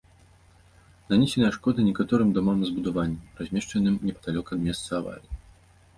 Нанесеная 1.11 1.49
шкода 1.57 1.85
некаторым 1.89 2.29
дамам 2.37 2.57
і 2.65 2.69
збудаванням, 2.71 3.21
размешчаным 3.43 3.95
непадалёк 4.11 4.47
ад 4.57 4.69
месца 4.69 4.89
аварыі. 5.03 5.33